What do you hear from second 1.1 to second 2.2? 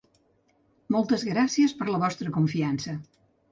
gràcies per la